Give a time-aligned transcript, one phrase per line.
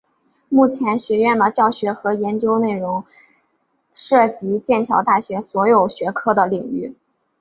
[0.49, 3.03] 目前学院的教学和研究内容
[3.93, 6.95] 涉及剑桥大学所有学科的领域。